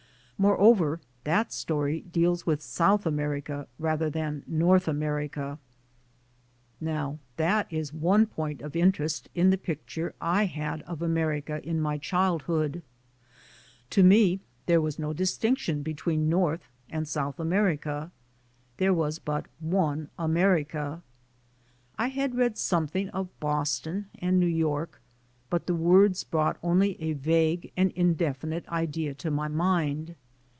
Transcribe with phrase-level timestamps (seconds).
[0.43, 5.59] Moreover, that story deals with South America rather than North Amer ica.
[6.79, 11.79] Now that is one point of interest in the picture I had of America in
[11.79, 12.81] my childhood;
[13.91, 18.11] to me there was no distinction between North and South America.
[18.77, 21.03] There was but one America.
[21.99, 25.01] I had read something of Boston and New York,
[25.51, 30.15] but the words brought only a vague and indefinite idea to my mind.